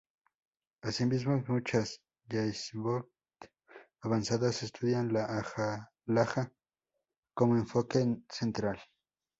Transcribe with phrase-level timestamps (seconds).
[0.87, 3.05] Asimismo muchas "yeshivot"
[4.01, 5.25] avanzadas estudian la
[6.07, 6.51] halajá
[7.35, 8.79] como enfoque central.